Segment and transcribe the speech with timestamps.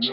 [0.00, 0.08] Put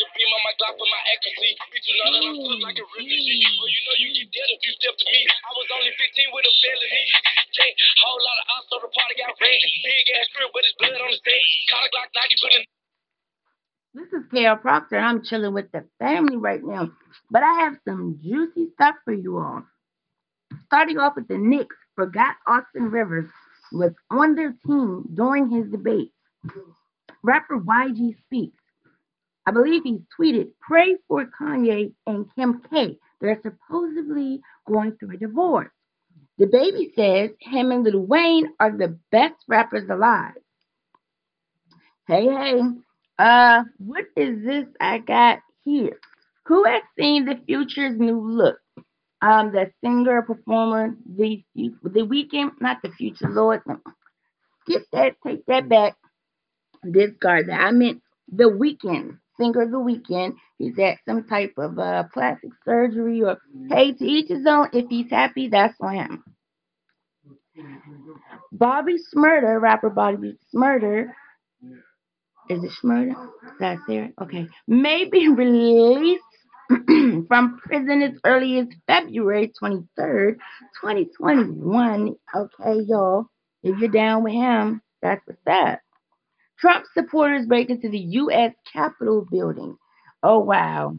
[0.00, 1.52] the beam on my Glock for my accuracy.
[1.52, 3.44] You know that tough like a refugee.
[3.60, 5.20] Well, you know you get dead if you step to me.
[5.28, 7.04] I was only 15 with a felony.
[8.08, 9.36] Whole lot of the party got.
[9.36, 11.33] Big ass crib, but it's blood on the stage.
[11.70, 12.64] Call a Glock 90, put in.
[13.94, 16.90] This is KL Proctor, and I'm chilling with the family right now.
[17.30, 19.62] But I have some juicy stuff for you all.
[20.66, 23.28] Starting off with the Knicks, forgot Austin Rivers
[23.72, 26.12] was on their team during his debate.
[27.22, 28.62] Rapper YG speaks.
[29.46, 32.98] I believe he tweeted, pray for Kanye and Kim K.
[33.20, 35.70] They're supposedly going through a divorce.
[36.40, 40.34] DaBaby says him and Lil Wayne are the best rappers alive.
[42.06, 42.60] Hey, hey,
[43.18, 45.98] uh, what is this I got here?
[46.46, 48.58] Who has seen the future's new look?
[49.22, 53.62] Um, the singer, performer, the the Weeknd, not the future, Lord.
[54.62, 55.96] Skip that, take that back,
[56.90, 57.60] discard that.
[57.60, 60.34] I meant the Weeknd, singer, the Weeknd.
[60.58, 63.38] He's at some type of uh plastic surgery, or
[63.70, 64.68] hey, to each his own.
[64.74, 66.24] If he's happy, that's on him.
[68.52, 71.06] Bobby Shmurda, rapper Bobby Shmurda,
[72.48, 73.14] is it Shmurda?
[73.60, 74.10] That's there.
[74.20, 76.22] Okay, may be released
[77.28, 80.36] from prison as early as February 23rd,
[80.80, 82.14] 2021.
[82.34, 83.26] Okay, y'all.
[83.62, 85.80] If you're down with him, that's what's up.
[86.58, 88.54] Trump supporters break into the U.S.
[88.72, 89.76] Capitol building.
[90.22, 90.96] Oh, wow.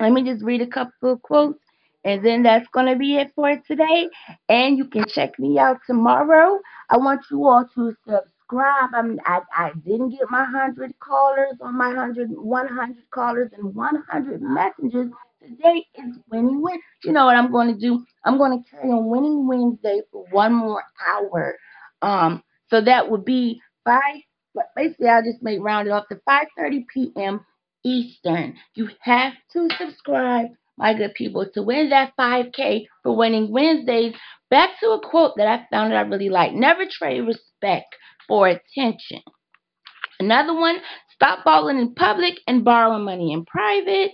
[0.00, 1.58] Let me just read a couple of quotes,
[2.04, 4.08] and then that's going to be it for today.
[4.48, 6.60] And you can check me out tomorrow.
[6.90, 8.37] I want you all to subscribe.
[8.56, 13.74] I mean, I, I didn't get my 100 callers or my 100, 100 callers and
[13.74, 15.10] 100 messengers.
[15.40, 16.80] Today is Winning Win.
[17.04, 18.04] You know what I'm going to do?
[18.24, 21.56] I'm going to carry on Winning Wednesday for one more hour.
[22.02, 24.22] Um, so that would be five.
[24.54, 27.44] But basically, I'll just made round it off to 5:30 p.m.
[27.84, 28.56] Eastern.
[28.74, 34.14] You have to subscribe, my good people, to win that 5K for winning Wednesdays.
[34.50, 36.52] Back to a quote that I found that I really like.
[36.54, 37.94] Never trade respect
[38.28, 39.22] for attention.
[40.20, 40.76] Another one,
[41.14, 44.12] stop balling in public and borrowing money in private.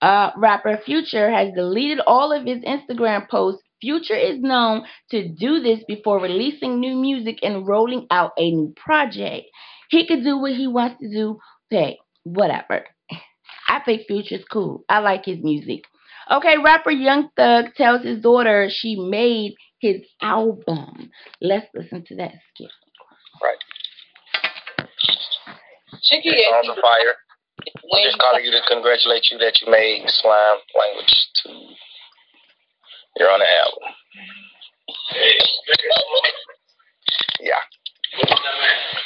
[0.00, 3.62] Uh, rapper Future has deleted all of his Instagram posts.
[3.80, 8.72] Future is known to do this before releasing new music and rolling out a new
[8.76, 9.46] project.
[9.90, 11.38] He could do what he wants to do.
[11.70, 12.84] Hey, whatever.
[13.68, 14.84] I think Future's cool.
[14.88, 15.84] I like his music.
[16.30, 21.10] Okay, rapper Young Thug tells his daughter she made his album.
[21.42, 22.70] Let's listen to that skit.
[26.04, 27.16] Chicky on fire.
[27.66, 31.50] I'm just calling you to congratulate you that you made Slime Language 2.
[33.16, 33.82] You're on the album.
[37.40, 37.60] Yeah.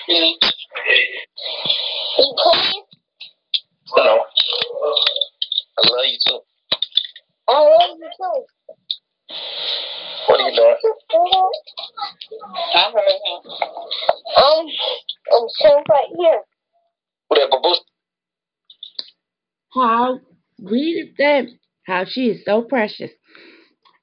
[0.08, 0.20] You
[3.96, 4.24] know.
[5.78, 6.40] I love you too.
[7.48, 8.38] I love you too.
[10.26, 10.76] What are you doing?
[12.74, 13.40] I heard him.
[14.36, 14.66] Um,
[15.32, 16.40] I'm sitting right here.
[17.28, 17.80] Who that baboose?
[19.78, 20.20] How
[20.58, 21.58] it then.
[21.86, 23.10] How she is so precious.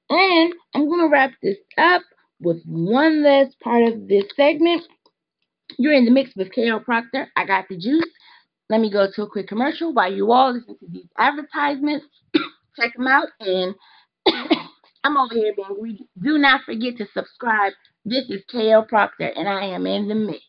[0.08, 2.02] And I'm gonna wrap this up
[2.40, 4.82] with one last part of this segment.
[5.78, 7.28] You're in the mix with KL Proctor.
[7.36, 8.08] I got the juice.
[8.70, 12.06] Let me go to a quick commercial while you all listen to these advertisements.
[12.80, 13.28] Check them out.
[13.40, 13.74] And
[15.04, 16.08] I'm over here being greedy.
[16.20, 17.74] Do not forget to subscribe.
[18.04, 20.42] This is KL Proctor, and I am in the mix.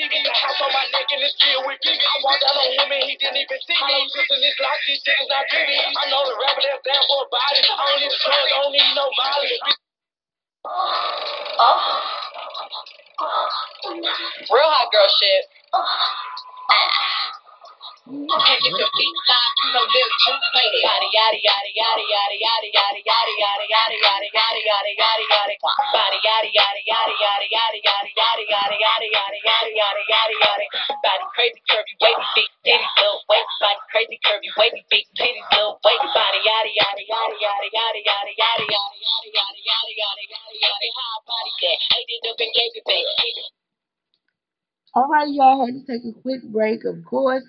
[0.00, 0.16] TV.
[0.32, 2.00] House on my neck and it's filled with BB.
[2.00, 3.96] I walked out on women, he didn't even see me.
[4.16, 4.56] This this
[5.04, 5.76] shit is not pretty.
[5.76, 7.60] I know the rapper that's down for a body.
[7.60, 9.60] I don't need I don't need no mileage.
[14.48, 15.44] Real hot girl shit.
[44.94, 45.62] All right, y'all.
[45.62, 47.46] Had to take a quick break, of course.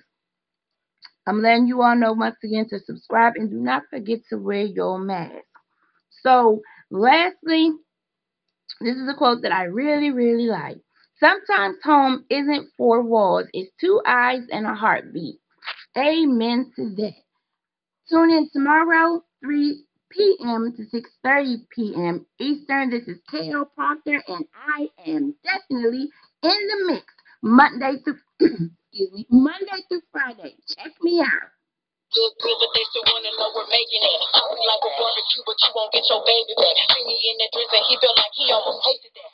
[1.26, 4.62] I'm letting you all know once again to subscribe and do not forget to wear
[4.64, 5.44] your mask.
[6.22, 7.72] So, lastly,
[8.80, 10.78] This is a quote that I really, really like.
[11.20, 15.40] Sometimes home isn't four walls, it's two eyes and a heartbeat.
[15.98, 17.14] Amen to that.
[18.10, 20.74] Tune in tomorrow, 3 p.m.
[20.76, 20.84] to
[21.26, 22.26] 6.30 p.m.
[22.40, 22.90] Eastern.
[22.90, 23.66] This is K.L.
[23.76, 26.10] Proctor, and I am definitely
[26.42, 27.06] in the mix
[27.42, 28.18] Monday through,
[28.92, 30.52] excuse me, Monday through Friday.
[30.68, 31.48] Check me out.
[32.12, 34.20] Good, but they still wanna know we're making it.
[34.20, 36.76] Like a barbecue, but you won't get your baby back.
[36.92, 39.31] See me in that dress and he felt like he almost tasted that.